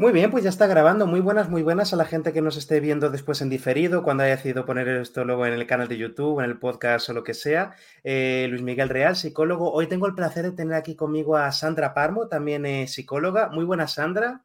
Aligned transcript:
Muy 0.00 0.12
bien, 0.12 0.30
pues 0.30 0.42
ya 0.42 0.48
está 0.48 0.66
grabando. 0.66 1.06
Muy 1.06 1.20
buenas, 1.20 1.50
muy 1.50 1.62
buenas 1.62 1.92
a 1.92 1.96
la 1.96 2.06
gente 2.06 2.32
que 2.32 2.40
nos 2.40 2.56
esté 2.56 2.80
viendo 2.80 3.10
después 3.10 3.42
en 3.42 3.50
diferido, 3.50 4.02
cuando 4.02 4.22
haya 4.22 4.36
decidido 4.36 4.64
poner 4.64 4.88
esto 4.88 5.26
luego 5.26 5.44
en 5.44 5.52
el 5.52 5.66
canal 5.66 5.88
de 5.88 5.98
YouTube, 5.98 6.40
en 6.40 6.46
el 6.46 6.58
podcast 6.58 7.10
o 7.10 7.12
lo 7.12 7.22
que 7.22 7.34
sea. 7.34 7.74
Eh, 8.02 8.46
Luis 8.48 8.62
Miguel 8.62 8.88
Real, 8.88 9.14
psicólogo. 9.14 9.70
Hoy 9.70 9.88
tengo 9.88 10.06
el 10.06 10.14
placer 10.14 10.46
de 10.46 10.52
tener 10.52 10.72
aquí 10.72 10.96
conmigo 10.96 11.36
a 11.36 11.52
Sandra 11.52 11.92
Parmo, 11.92 12.28
también 12.28 12.88
psicóloga. 12.88 13.50
Muy 13.50 13.66
buenas, 13.66 13.92
Sandra. 13.92 14.42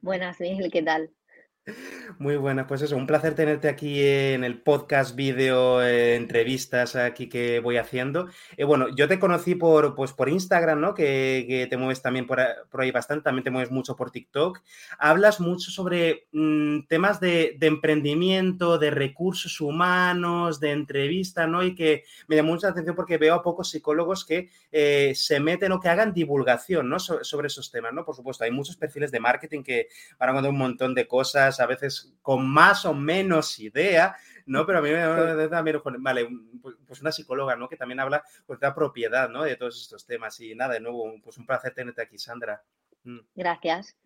Buenas, 0.00 0.40
Miguel, 0.40 0.68
¿qué 0.72 0.82
tal? 0.82 1.12
Muy 2.18 2.36
buenas, 2.36 2.66
pues 2.66 2.82
eso, 2.82 2.96
un 2.96 3.06
placer 3.06 3.36
tenerte 3.36 3.68
aquí 3.68 4.04
en 4.04 4.42
el 4.42 4.60
podcast, 4.60 5.14
vídeo, 5.14 5.80
eh, 5.80 6.16
entrevistas 6.16 6.96
aquí 6.96 7.28
que 7.28 7.60
voy 7.60 7.76
haciendo. 7.76 8.28
Eh, 8.56 8.64
bueno, 8.64 8.88
yo 8.96 9.06
te 9.06 9.20
conocí 9.20 9.54
por, 9.54 9.94
pues, 9.94 10.12
por 10.12 10.28
Instagram, 10.28 10.80
¿no? 10.80 10.92
Que, 10.92 11.68
te 11.70 11.76
mueves 11.76 12.02
también 12.02 12.26
por, 12.26 12.40
ahí 12.40 12.90
bastante, 12.90 13.22
también 13.22 13.44
te 13.44 13.50
mueves 13.50 13.70
mucho 13.70 13.94
por 13.94 14.10
TikTok. 14.10 14.60
Hablas 14.98 15.38
mucho 15.38 15.70
sobre 15.70 16.26
mm, 16.32 16.86
temas 16.88 17.20
de, 17.20 17.56
emprendimiento, 17.60 18.78
de 18.78 18.90
recursos 18.90 19.60
humanos, 19.60 20.58
de 20.58 20.72
entrevista, 20.72 21.46
¿no? 21.46 21.62
Y 21.62 21.76
que 21.76 22.02
me 22.26 22.34
llamó 22.34 22.52
mucha 22.54 22.68
atención 22.68 22.96
porque 22.96 23.18
veo 23.18 23.34
a 23.34 23.42
pocos 23.42 23.70
psicólogos 23.70 24.24
que 24.24 24.50
eh, 24.72 25.12
se 25.14 25.38
meten 25.38 25.70
o 25.70 25.80
que 25.80 25.88
hagan 25.88 26.12
divulgación, 26.12 26.88
¿no? 26.88 26.98
sobre 26.98 27.46
esos 27.46 27.70
temas, 27.70 27.92
¿no? 27.92 28.04
Por 28.04 28.16
supuesto, 28.16 28.42
hay 28.42 28.50
muchos 28.50 28.76
perfiles 28.76 29.12
de 29.12 29.20
marketing 29.20 29.62
que 29.62 29.88
van 30.18 30.30
a 30.30 30.32
contar 30.32 30.50
un 30.50 30.58
montón 30.58 30.94
de 30.94 31.06
cosas 31.06 31.51
a 31.60 31.66
veces 31.66 32.14
con 32.22 32.48
más 32.48 32.84
o 32.84 32.94
menos 32.94 33.58
idea, 33.58 34.16
¿no? 34.46 34.66
Pero 34.66 34.78
a 34.78 34.82
mí 34.82 34.90
me 34.90 35.48
también, 35.48 35.80
vale, 35.98 36.28
pues, 36.60 36.76
pues 36.86 37.00
una 37.00 37.12
psicóloga, 37.12 37.56
¿no? 37.56 37.68
Que 37.68 37.76
también 37.76 38.00
habla 38.00 38.24
pues, 38.46 38.60
de 38.60 38.66
la 38.66 38.74
propiedad, 38.74 39.28
¿no? 39.28 39.44
De 39.44 39.56
todos 39.56 39.80
estos 39.80 40.06
temas. 40.06 40.38
Y 40.40 40.54
nada, 40.54 40.74
de 40.74 40.80
nuevo, 40.80 41.12
pues 41.22 41.38
un 41.38 41.46
placer 41.46 41.74
tenerte 41.74 42.02
aquí, 42.02 42.18
Sandra. 42.18 42.62
Mm. 43.04 43.20
Gracias. 43.34 43.96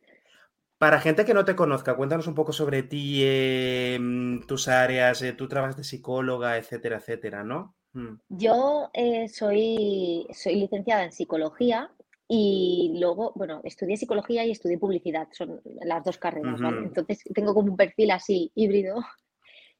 Para 0.78 1.00
gente 1.00 1.24
que 1.24 1.32
no 1.32 1.46
te 1.46 1.56
conozca, 1.56 1.96
cuéntanos 1.96 2.26
un 2.26 2.34
poco 2.34 2.52
sobre 2.52 2.82
ti, 2.82 3.22
em, 3.24 4.42
tus 4.46 4.68
áreas, 4.68 5.22
eh, 5.22 5.32
tú 5.32 5.48
trabajas 5.48 5.76
de 5.76 5.84
psicóloga, 5.84 6.58
etcétera, 6.58 6.98
etcétera, 6.98 7.44
¿no? 7.44 7.74
Mm. 7.94 8.16
Yo 8.28 8.90
eh, 8.92 9.26
soy, 9.28 10.26
soy 10.34 10.56
licenciada 10.56 11.04
en 11.04 11.12
psicología 11.12 11.90
y 12.28 12.96
luego, 12.98 13.32
bueno, 13.36 13.60
estudié 13.62 13.96
psicología 13.96 14.44
y 14.44 14.50
estudié 14.50 14.78
publicidad, 14.78 15.28
son 15.32 15.60
las 15.84 16.04
dos 16.04 16.18
carreras, 16.18 16.60
¿vale? 16.60 16.78
Entonces 16.78 17.22
tengo 17.34 17.54
como 17.54 17.70
un 17.70 17.76
perfil 17.76 18.10
así 18.10 18.50
híbrido 18.54 18.96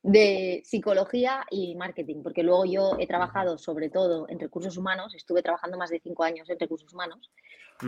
de 0.03 0.63
psicología 0.65 1.45
y 1.51 1.75
marketing, 1.75 2.23
porque 2.23 2.45
luego 2.45 2.65
yo 2.65 2.97
he 3.01 3.07
trabajado 3.09 3.59
sobre 3.59 3.91
todo 3.91 4.29
en 4.29 4.39
recursos 4.39 4.77
humanos, 4.77 5.15
estuve 5.17 5.43
trabajando 5.43 5.77
más 5.77 5.91
de 5.91 5.99
cinco 5.99 6.23
años 6.23 6.49
en 6.49 6.61
recursos 6.61 6.93
humanos 6.95 7.31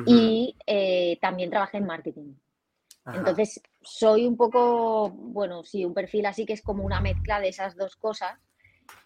y 0.05 0.57
eh, 0.67 1.19
también 1.21 1.51
trabajé 1.51 1.79
en 1.79 1.87
marketing. 1.87 2.35
Entonces 3.15 3.63
soy 3.81 4.27
un 4.27 4.37
poco, 4.37 5.09
bueno, 5.11 5.63
sí, 5.63 5.85
un 5.85 5.95
perfil 5.95 6.27
así 6.27 6.45
que 6.45 6.53
es 6.53 6.63
como 6.63 6.85
una 6.85 7.01
mezcla 7.01 7.41
de 7.41 7.49
esas 7.49 7.77
dos 7.77 7.97
cosas 7.97 8.39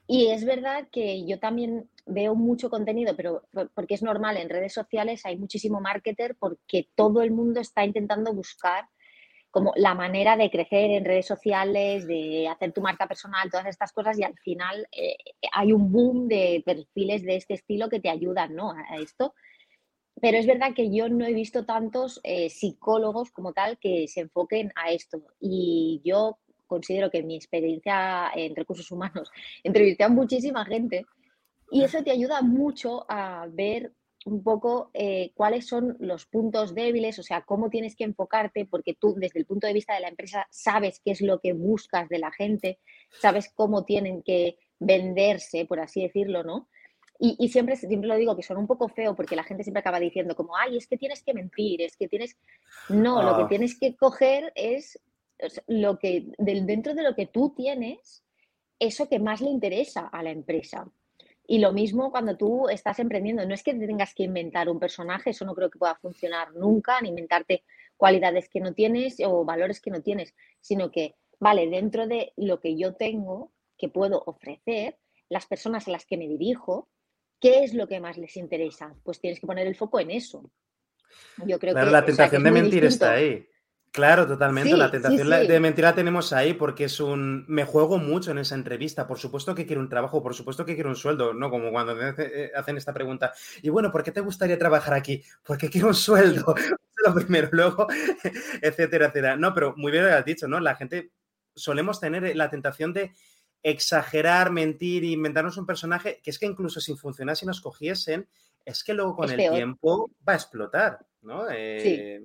y 0.06 0.28
es 0.28 0.44
verdad 0.44 0.88
que 0.90 1.26
yo 1.26 1.38
también 1.38 1.88
veo 2.06 2.34
mucho 2.34 2.70
contenido, 2.70 3.14
pero 3.16 3.42
porque 3.74 3.94
es 3.94 4.02
normal, 4.02 4.36
en 4.36 4.48
redes 4.48 4.72
sociales 4.72 5.24
hay 5.24 5.36
muchísimo 5.36 5.80
marketer 5.80 6.36
porque 6.38 6.88
todo 6.94 7.22
el 7.22 7.30
mundo 7.30 7.60
está 7.60 7.84
intentando 7.84 8.34
buscar 8.34 8.86
como 9.52 9.72
la 9.76 9.94
manera 9.94 10.36
de 10.36 10.50
crecer 10.50 10.90
en 10.90 11.04
redes 11.04 11.26
sociales, 11.26 12.06
de 12.06 12.48
hacer 12.48 12.72
tu 12.72 12.80
marca 12.80 13.06
personal, 13.06 13.50
todas 13.50 13.66
estas 13.66 13.92
cosas 13.92 14.18
y 14.18 14.24
al 14.24 14.36
final 14.38 14.88
eh, 14.90 15.14
hay 15.52 15.72
un 15.72 15.92
boom 15.92 16.26
de 16.26 16.62
perfiles 16.64 17.22
de 17.22 17.36
este 17.36 17.54
estilo 17.54 17.90
que 17.90 18.00
te 18.00 18.08
ayudan 18.08 18.56
¿no? 18.56 18.72
a 18.72 18.96
esto. 18.96 19.34
Pero 20.20 20.38
es 20.38 20.46
verdad 20.46 20.72
que 20.74 20.90
yo 20.90 21.08
no 21.10 21.26
he 21.26 21.34
visto 21.34 21.66
tantos 21.66 22.18
eh, 22.22 22.48
psicólogos 22.48 23.30
como 23.30 23.52
tal 23.52 23.78
que 23.78 24.08
se 24.08 24.20
enfoquen 24.20 24.72
a 24.74 24.90
esto. 24.90 25.22
Y 25.38 26.00
yo 26.02 26.38
considero 26.72 27.10
que 27.10 27.22
mi 27.22 27.36
experiencia 27.36 28.30
en 28.34 28.56
recursos 28.56 28.90
humanos, 28.90 29.30
entrevisté 29.64 30.04
a 30.04 30.08
muchísima 30.08 30.64
gente 30.64 31.04
y 31.70 31.82
eso 31.82 32.02
te 32.02 32.10
ayuda 32.10 32.40
mucho 32.40 33.04
a 33.08 33.46
ver 33.50 33.92
un 34.24 34.42
poco 34.42 34.90
eh, 34.94 35.32
cuáles 35.34 35.66
son 35.66 35.96
los 35.98 36.26
puntos 36.26 36.74
débiles, 36.74 37.18
o 37.18 37.22
sea, 37.22 37.42
cómo 37.42 37.68
tienes 37.68 37.96
que 37.96 38.04
enfocarte, 38.04 38.66
porque 38.66 38.94
tú 38.94 39.14
desde 39.18 39.40
el 39.40 39.46
punto 39.46 39.66
de 39.66 39.72
vista 39.72 39.94
de 39.94 40.00
la 40.00 40.08
empresa 40.08 40.46
sabes 40.50 41.00
qué 41.04 41.10
es 41.10 41.20
lo 41.20 41.40
que 41.40 41.52
buscas 41.52 42.08
de 42.08 42.20
la 42.20 42.30
gente, 42.30 42.78
sabes 43.20 43.52
cómo 43.54 43.84
tienen 43.84 44.22
que 44.22 44.56
venderse, 44.78 45.66
por 45.66 45.80
así 45.80 46.02
decirlo, 46.02 46.42
¿no? 46.42 46.68
Y, 47.24 47.50
siempre, 47.50 47.76
siempre 47.76 48.08
lo 48.08 48.16
digo 48.16 48.34
que 48.34 48.42
son 48.42 48.56
un 48.56 48.66
poco 48.66 48.88
feo 48.88 49.14
porque 49.14 49.36
la 49.36 49.44
gente 49.44 49.62
siempre 49.62 49.78
acaba 49.78 50.00
diciendo 50.00 50.34
como, 50.34 50.56
ay, 50.56 50.76
es 50.76 50.88
que 50.88 50.96
tienes 50.96 51.22
que 51.22 51.32
mentir, 51.32 51.80
es 51.80 51.96
que 51.96 52.08
tienes... 52.08 52.36
No, 52.88 53.22
lo 53.22 53.36
que 53.36 53.44
ah. 53.44 53.48
tienes 53.48 53.78
que 53.78 53.94
coger 53.94 54.52
es 54.56 54.98
lo 55.66 55.98
que, 55.98 56.32
del, 56.38 56.66
dentro 56.66 56.94
de 56.94 57.02
lo 57.02 57.14
que 57.14 57.26
tú 57.26 57.54
tienes, 57.56 58.24
eso 58.78 59.08
que 59.08 59.18
más 59.18 59.40
le 59.40 59.50
interesa 59.50 60.08
a 60.08 60.22
la 60.22 60.30
empresa. 60.30 60.90
Y 61.46 61.58
lo 61.58 61.72
mismo 61.72 62.10
cuando 62.10 62.36
tú 62.36 62.68
estás 62.68 62.98
emprendiendo, 62.98 63.44
no 63.46 63.54
es 63.54 63.62
que 63.62 63.74
tengas 63.74 64.14
que 64.14 64.22
inventar 64.24 64.68
un 64.68 64.78
personaje, 64.78 65.30
eso 65.30 65.44
no 65.44 65.54
creo 65.54 65.70
que 65.70 65.78
pueda 65.78 65.96
funcionar 65.96 66.54
nunca, 66.54 67.00
ni 67.00 67.08
inventarte 67.08 67.64
cualidades 67.96 68.48
que 68.48 68.60
no 68.60 68.74
tienes 68.74 69.16
o 69.24 69.44
valores 69.44 69.80
que 69.80 69.90
no 69.90 70.02
tienes, 70.02 70.34
sino 70.60 70.90
que, 70.90 71.16
vale, 71.40 71.68
dentro 71.68 72.06
de 72.06 72.32
lo 72.36 72.60
que 72.60 72.76
yo 72.76 72.94
tengo, 72.94 73.52
que 73.76 73.88
puedo 73.88 74.22
ofrecer, 74.26 74.98
las 75.28 75.46
personas 75.46 75.88
a 75.88 75.90
las 75.90 76.06
que 76.06 76.16
me 76.16 76.28
dirijo, 76.28 76.88
¿qué 77.40 77.64
es 77.64 77.74
lo 77.74 77.88
que 77.88 78.00
más 78.00 78.18
les 78.18 78.36
interesa? 78.36 78.94
Pues 79.02 79.20
tienes 79.20 79.40
que 79.40 79.46
poner 79.46 79.66
el 79.66 79.74
foco 79.74 79.98
en 79.98 80.10
eso. 80.10 80.50
Yo 81.44 81.58
creo 81.58 81.74
claro, 81.74 81.88
que, 81.88 81.92
la 81.92 82.04
tentación 82.04 82.44
de 82.44 82.50
mentir 82.50 82.84
está 82.84 83.12
ahí. 83.14 83.46
Claro, 83.92 84.26
totalmente. 84.26 84.74
la 84.76 84.90
tentación 84.90 85.28
de 85.28 85.60
mentir 85.60 85.84
la 85.84 85.94
tenemos 85.94 86.32
ahí 86.32 86.54
porque 86.54 86.84
es 86.84 86.98
un. 86.98 87.44
Me 87.46 87.64
juego 87.64 87.98
mucho 87.98 88.30
en 88.30 88.38
esa 88.38 88.54
entrevista. 88.54 89.06
Por 89.06 89.18
supuesto 89.18 89.54
que 89.54 89.66
quiero 89.66 89.82
un 89.82 89.90
trabajo, 89.90 90.22
por 90.22 90.34
supuesto 90.34 90.64
que 90.64 90.74
quiero 90.74 90.88
un 90.88 90.96
sueldo, 90.96 91.34
¿no? 91.34 91.50
Como 91.50 91.70
cuando 91.70 91.94
eh, 92.00 92.50
hacen 92.56 92.78
esta 92.78 92.94
pregunta. 92.94 93.34
Y 93.60 93.68
bueno, 93.68 93.92
¿por 93.92 94.02
qué 94.02 94.10
te 94.10 94.20
gustaría 94.20 94.58
trabajar 94.58 94.94
aquí? 94.94 95.22
Porque 95.44 95.68
quiero 95.68 95.88
un 95.88 95.94
sueldo. 95.94 96.54
Lo 97.06 97.14
primero, 97.14 97.48
luego, 97.52 97.86
etcétera, 98.62 99.06
etcétera. 99.06 99.36
No, 99.36 99.54
pero 99.54 99.74
muy 99.76 99.92
bien 99.92 100.04
lo 100.04 100.14
has 100.14 100.24
dicho, 100.24 100.48
¿no? 100.48 100.60
La 100.60 100.76
gente 100.76 101.10
solemos 101.54 102.00
tener 102.00 102.34
la 102.36 102.50
tentación 102.50 102.92
de 102.92 103.12
exagerar, 103.62 104.50
mentir, 104.50 105.04
inventarnos 105.04 105.56
un 105.56 105.66
personaje 105.66 106.20
que 106.22 106.30
es 106.30 106.38
que 106.38 106.46
incluso 106.46 106.80
si 106.80 106.96
funcionase 106.96 107.40
si 107.40 107.46
nos 107.46 107.60
cogiesen, 107.60 108.28
es 108.64 108.82
que 108.82 108.94
luego 108.94 109.16
con 109.16 109.30
el 109.30 109.36
tiempo 109.36 110.10
va 110.26 110.32
a 110.32 110.36
explotar, 110.36 111.04
¿no? 111.22 111.46
Eh, 111.50 112.22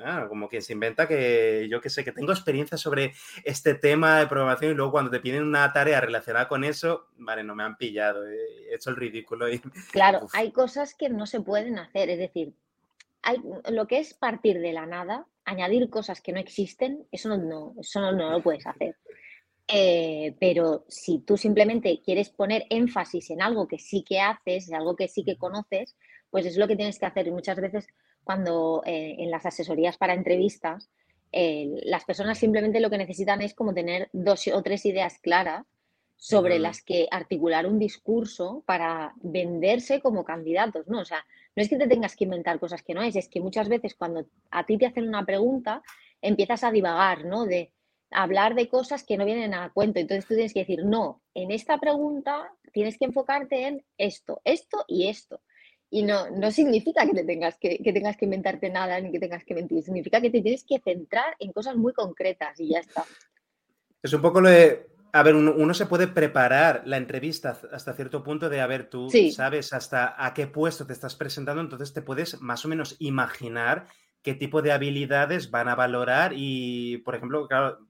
Ah, 0.00 0.26
como 0.28 0.48
que 0.48 0.62
se 0.62 0.72
inventa 0.72 1.06
que 1.06 1.68
yo 1.70 1.80
que 1.80 1.90
sé, 1.90 2.02
que 2.02 2.12
tengo 2.12 2.32
experiencia 2.32 2.78
sobre 2.78 3.12
este 3.44 3.74
tema 3.74 4.18
de 4.18 4.26
programación 4.26 4.72
y 4.72 4.74
luego 4.74 4.90
cuando 4.90 5.10
te 5.10 5.20
piden 5.20 5.42
una 5.42 5.70
tarea 5.72 6.00
relacionada 6.00 6.48
con 6.48 6.64
eso, 6.64 7.08
vale, 7.18 7.44
no 7.44 7.54
me 7.54 7.62
han 7.62 7.76
pillado, 7.76 8.26
he 8.26 8.74
hecho 8.74 8.90
el 8.90 8.96
ridículo. 8.96 9.48
Y, 9.50 9.58
claro, 9.90 10.26
hay 10.32 10.50
cosas 10.50 10.94
que 10.94 11.10
no 11.10 11.26
se 11.26 11.40
pueden 11.40 11.78
hacer, 11.78 12.08
es 12.08 12.18
decir, 12.18 12.54
hay, 13.22 13.38
lo 13.70 13.86
que 13.86 13.98
es 13.98 14.14
partir 14.14 14.60
de 14.60 14.72
la 14.72 14.86
nada, 14.86 15.26
añadir 15.44 15.90
cosas 15.90 16.20
que 16.20 16.32
no 16.32 16.40
existen, 16.40 17.06
eso 17.12 17.36
no, 17.36 17.74
eso 17.78 18.00
no, 18.12 18.30
lo 18.30 18.42
puedes 18.42 18.66
hacer. 18.66 18.96
Eh, 19.68 20.36
pero 20.40 20.84
si 20.88 21.20
tú 21.20 21.36
simplemente 21.36 22.00
quieres 22.04 22.30
poner 22.30 22.66
énfasis 22.68 23.30
en 23.30 23.42
algo 23.42 23.68
que 23.68 23.78
sí 23.78 24.04
que 24.06 24.20
haces, 24.20 24.68
en 24.68 24.74
algo 24.74 24.96
que 24.96 25.08
sí 25.08 25.24
que 25.24 25.36
conoces, 25.36 25.96
pues 26.30 26.46
es 26.46 26.56
lo 26.56 26.66
que 26.66 26.76
tienes 26.76 26.98
que 26.98 27.06
hacer. 27.06 27.26
Y 27.26 27.30
muchas 27.30 27.60
veces 27.60 27.86
cuando 28.24 28.82
eh, 28.86 29.16
en 29.18 29.30
las 29.30 29.46
asesorías 29.46 29.96
para 29.96 30.14
entrevistas, 30.14 30.90
eh, 31.32 31.80
las 31.84 32.04
personas 32.04 32.38
simplemente 32.38 32.80
lo 32.80 32.90
que 32.90 32.98
necesitan 32.98 33.40
es 33.42 33.54
como 33.54 33.72
tener 33.72 34.08
dos 34.12 34.46
o 34.48 34.62
tres 34.62 34.84
ideas 34.84 35.18
claras 35.18 35.66
sobre 36.16 36.60
las 36.60 36.82
que 36.82 37.08
articular 37.10 37.66
un 37.66 37.80
discurso 37.80 38.62
para 38.64 39.12
venderse 39.22 40.00
como 40.00 40.24
candidatos, 40.24 40.86
¿no? 40.86 41.00
O 41.00 41.04
sea, 41.04 41.26
no 41.56 41.62
es 41.62 41.68
que 41.68 41.76
te 41.76 41.88
tengas 41.88 42.14
que 42.14 42.24
inventar 42.24 42.60
cosas 42.60 42.82
que 42.82 42.94
no 42.94 43.02
es, 43.02 43.16
es 43.16 43.28
que 43.28 43.40
muchas 43.40 43.68
veces 43.68 43.96
cuando 43.96 44.26
a 44.50 44.64
ti 44.64 44.78
te 44.78 44.86
hacen 44.86 45.08
una 45.08 45.26
pregunta, 45.26 45.82
empiezas 46.20 46.62
a 46.62 46.70
divagar, 46.70 47.24
¿no? 47.24 47.44
De 47.44 47.72
hablar 48.12 48.54
de 48.54 48.68
cosas 48.68 49.02
que 49.02 49.16
no 49.16 49.24
vienen 49.24 49.52
a 49.52 49.70
cuento. 49.70 49.98
Entonces 49.98 50.26
tú 50.26 50.34
tienes 50.34 50.54
que 50.54 50.60
decir, 50.60 50.84
no, 50.84 51.20
en 51.34 51.50
esta 51.50 51.78
pregunta 51.78 52.52
tienes 52.72 52.98
que 52.98 53.06
enfocarte 53.06 53.66
en 53.66 53.84
esto, 53.98 54.40
esto 54.44 54.84
y 54.86 55.08
esto. 55.08 55.40
Y 55.94 56.04
no, 56.04 56.30
no 56.30 56.50
significa 56.50 57.04
que, 57.04 57.12
te 57.12 57.22
tengas 57.22 57.58
que, 57.58 57.78
tengas 57.84 58.16
que 58.16 58.24
inventarte 58.24 58.70
nada 58.70 58.98
ni 58.98 59.12
que 59.12 59.18
tengas 59.18 59.44
que 59.44 59.54
mentir, 59.54 59.82
significa 59.82 60.22
que 60.22 60.30
te 60.30 60.40
tienes 60.40 60.64
que 60.64 60.80
centrar 60.80 61.36
en 61.38 61.52
cosas 61.52 61.76
muy 61.76 61.92
concretas 61.92 62.58
y 62.58 62.70
ya 62.70 62.78
está. 62.78 63.04
Es 64.02 64.10
un 64.14 64.22
poco 64.22 64.40
lo 64.40 64.48
de, 64.48 64.86
a 65.12 65.22
ver, 65.22 65.34
uno, 65.34 65.74
se 65.74 65.84
puede 65.84 66.08
preparar 66.08 66.82
la 66.86 66.96
entrevista 66.96 67.60
hasta 67.70 67.92
cierto 67.92 68.24
punto 68.24 68.48
de, 68.48 68.62
a 68.62 68.66
ver, 68.66 68.88
tú 68.88 69.10
sabes 69.30 69.74
hasta 69.74 70.14
a 70.16 70.32
qué 70.32 70.46
puesto 70.46 70.86
te 70.86 70.94
estás 70.94 71.14
presentando, 71.14 71.60
entonces 71.60 71.92
te 71.92 72.00
puedes 72.00 72.40
más 72.40 72.64
o 72.64 72.68
menos 72.68 72.96
imaginar 72.98 73.86
qué 74.22 74.32
tipo 74.32 74.62
de 74.62 74.72
habilidades 74.72 75.50
van 75.50 75.68
a 75.68 75.74
valorar 75.74 76.32
y, 76.34 77.02
por 77.04 77.16
ejemplo, 77.16 77.46
claro, 77.46 77.80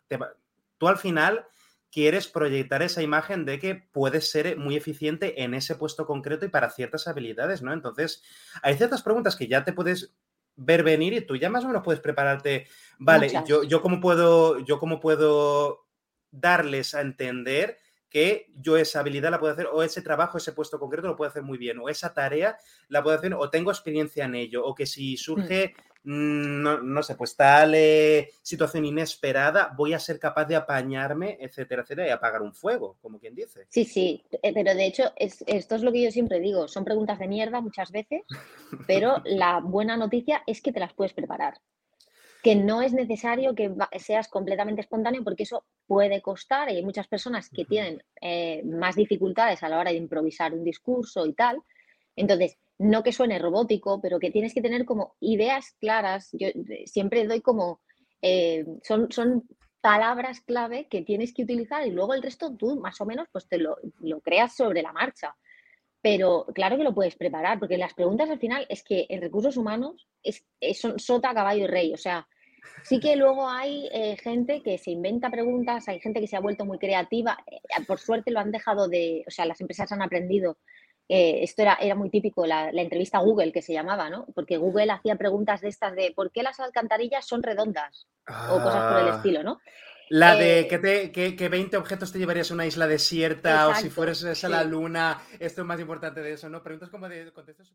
tú 0.76 0.88
al 0.88 0.98
final 0.98 1.46
quieres 1.92 2.26
proyectar 2.26 2.82
esa 2.82 3.02
imagen 3.02 3.44
de 3.44 3.58
que 3.58 3.74
puedes 3.74 4.30
ser 4.30 4.56
muy 4.56 4.76
eficiente 4.76 5.42
en 5.42 5.54
ese 5.54 5.76
puesto 5.76 6.06
concreto 6.06 6.46
y 6.46 6.48
para 6.48 6.70
ciertas 6.70 7.06
habilidades, 7.06 7.62
¿no? 7.62 7.72
Entonces, 7.72 8.22
hay 8.62 8.76
ciertas 8.76 9.02
preguntas 9.02 9.36
que 9.36 9.46
ya 9.46 9.62
te 9.62 9.74
puedes 9.74 10.14
ver 10.56 10.82
venir 10.82 11.12
y 11.12 11.20
tú 11.20 11.36
ya 11.36 11.50
más 11.50 11.64
o 11.64 11.68
menos 11.68 11.82
puedes 11.84 12.00
prepararte. 12.00 12.66
Vale, 12.98 13.30
yo, 13.46 13.62
yo 13.62 13.82
cómo 13.82 14.00
puedo, 14.00 14.58
yo 14.60 14.78
cómo 14.78 15.00
puedo 15.00 15.86
darles 16.30 16.94
a 16.94 17.02
entender 17.02 17.78
que 18.12 18.50
yo 18.60 18.76
esa 18.76 19.00
habilidad 19.00 19.30
la 19.30 19.40
puedo 19.40 19.54
hacer, 19.54 19.66
o 19.72 19.82
ese 19.82 20.02
trabajo, 20.02 20.36
ese 20.36 20.52
puesto 20.52 20.78
concreto 20.78 21.08
lo 21.08 21.16
puedo 21.16 21.30
hacer 21.30 21.42
muy 21.42 21.56
bien, 21.56 21.78
o 21.78 21.88
esa 21.88 22.12
tarea 22.12 22.58
la 22.88 23.02
puedo 23.02 23.16
hacer, 23.16 23.32
o 23.32 23.48
tengo 23.48 23.70
experiencia 23.70 24.26
en 24.26 24.34
ello, 24.34 24.66
o 24.66 24.74
que 24.74 24.84
si 24.84 25.14
mm. 25.14 25.16
surge, 25.16 25.74
mm, 26.04 26.62
no, 26.92 27.02
sé, 27.02 27.14
pues 27.14 27.34
tal 27.34 27.72
eh, 27.74 28.28
situación 28.42 28.84
inesperada, 28.84 29.72
voy 29.74 29.94
a 29.94 29.98
ser 29.98 30.18
capaz 30.18 30.44
de 30.44 30.56
apañarme, 30.56 31.38
etcétera, 31.40 31.82
etcétera, 31.82 32.08
y 32.08 32.10
apagar 32.10 32.42
un 32.42 32.52
fuego, 32.52 32.98
como 33.00 33.18
quien 33.18 33.34
dice. 33.34 33.66
Sí, 33.70 33.86
sí, 33.86 34.22
eh, 34.30 34.52
pero 34.52 34.74
de 34.74 34.84
hecho, 34.84 35.04
esto 35.16 35.74
es 35.74 35.82
lo 35.82 35.90
que 35.90 36.02
yo 36.02 36.10
siempre 36.10 36.38
digo, 36.38 36.68
son 36.68 36.84
preguntas 36.84 37.18
de 37.18 37.28
mierda 37.28 37.62
muchas 37.62 37.90
veces, 37.90 38.24
pero 38.86 39.22
la 39.24 39.60
buena 39.60 39.96
noticia 39.96 40.42
es 40.46 40.60
que 40.60 40.72
te 40.72 40.80
las 40.80 40.92
puedes 40.92 41.14
preparar 41.14 41.54
que 42.42 42.56
no 42.56 42.82
es 42.82 42.92
necesario 42.92 43.54
que 43.54 43.72
seas 43.98 44.28
completamente 44.28 44.80
espontáneo 44.80 45.22
porque 45.22 45.44
eso 45.44 45.64
puede 45.86 46.20
costar 46.20 46.68
y 46.70 46.76
hay 46.76 46.84
muchas 46.84 47.06
personas 47.06 47.48
que 47.48 47.64
tienen 47.64 48.02
eh, 48.20 48.62
más 48.64 48.96
dificultades 48.96 49.62
a 49.62 49.68
la 49.68 49.78
hora 49.78 49.92
de 49.92 49.98
improvisar 49.98 50.52
un 50.52 50.64
discurso 50.64 51.24
y 51.24 51.34
tal. 51.34 51.62
Entonces, 52.16 52.58
no 52.78 53.04
que 53.04 53.12
suene 53.12 53.38
robótico, 53.38 54.00
pero 54.00 54.18
que 54.18 54.32
tienes 54.32 54.52
que 54.54 54.60
tener 54.60 54.84
como 54.84 55.14
ideas 55.20 55.76
claras. 55.80 56.30
Yo 56.32 56.48
eh, 56.48 56.84
siempre 56.86 57.26
doy 57.26 57.40
como, 57.40 57.80
eh, 58.20 58.66
son, 58.82 59.12
son 59.12 59.44
palabras 59.80 60.40
clave 60.40 60.88
que 60.88 61.02
tienes 61.02 61.32
que 61.32 61.44
utilizar 61.44 61.86
y 61.86 61.90
luego 61.90 62.14
el 62.14 62.22
resto 62.22 62.56
tú 62.56 62.76
más 62.80 63.00
o 63.00 63.06
menos 63.06 63.28
pues 63.32 63.48
te 63.48 63.58
lo, 63.58 63.76
lo 64.00 64.20
creas 64.20 64.56
sobre 64.56 64.82
la 64.82 64.92
marcha. 64.92 65.36
Pero 66.00 66.46
claro 66.52 66.76
que 66.76 66.82
lo 66.82 66.94
puedes 66.94 67.14
preparar, 67.14 67.60
porque 67.60 67.78
las 67.78 67.94
preguntas 67.94 68.28
al 68.28 68.40
final 68.40 68.66
es 68.68 68.82
que 68.82 69.06
en 69.08 69.20
recursos 69.20 69.56
humanos 69.56 70.08
es, 70.24 70.44
son 70.76 70.98
sota, 70.98 71.32
caballo 71.32 71.64
y 71.64 71.68
rey. 71.68 71.94
O 71.94 71.96
sea, 71.96 72.26
sí 72.82 73.00
que 73.00 73.16
luego 73.16 73.48
hay 73.48 73.88
eh, 73.92 74.16
gente 74.16 74.62
que 74.62 74.78
se 74.78 74.90
inventa 74.90 75.30
preguntas, 75.30 75.88
hay 75.88 76.00
gente 76.00 76.20
que 76.20 76.26
se 76.26 76.36
ha 76.36 76.40
vuelto 76.40 76.64
muy 76.64 76.78
creativa. 76.78 77.38
Eh, 77.50 77.60
por 77.86 77.98
suerte 77.98 78.30
lo 78.30 78.40
han 78.40 78.52
dejado 78.52 78.88
de, 78.88 79.24
o 79.26 79.30
sea, 79.30 79.46
las 79.46 79.60
empresas 79.60 79.90
han 79.92 80.02
aprendido. 80.02 80.58
Eh, 81.08 81.42
esto 81.42 81.62
era, 81.62 81.74
era 81.74 81.94
muy 81.94 82.10
típico, 82.10 82.46
la, 82.46 82.70
entrevista 82.70 83.18
a 83.18 83.22
Google 83.22 83.52
que 83.52 83.60
se 83.60 83.72
llamaba, 83.72 84.08
¿no? 84.08 84.26
Porque 84.34 84.56
Google 84.56 84.90
hacía 84.90 85.16
preguntas 85.16 85.60
de 85.60 85.68
estas 85.68 85.94
de 85.94 86.12
¿por 86.14 86.30
qué 86.30 86.42
las 86.42 86.58
alcantarillas 86.60 87.26
son 87.26 87.42
redondas? 87.42 88.06
O 88.50 88.62
cosas 88.62 88.92
por 88.92 89.02
el 89.02 89.08
ah. 89.08 89.16
estilo, 89.16 89.42
¿no? 89.42 89.60
La 90.08 90.36
de 90.36 90.60
eh, 90.60 90.68
que, 90.68 90.78
te, 90.78 91.12
que, 91.12 91.48
20 91.48 91.76
objetos 91.76 92.12
te 92.12 92.18
llevarías 92.18 92.50
a 92.50 92.54
una 92.54 92.66
isla 92.66 92.86
desierta 92.86 93.68
o 93.68 93.74
si 93.74 93.88
fueras 93.88 94.44
a 94.44 94.48
la 94.48 94.62
luna, 94.62 95.22
esto 95.38 95.62
es 95.62 95.66
más 95.66 95.80
importante 95.80 96.20
de 96.20 96.34
eso, 96.34 96.48
¿no? 96.48 96.62
Preguntas 96.62 96.90
como 96.90 97.08
de 97.08 97.32
contextos. 97.32 97.74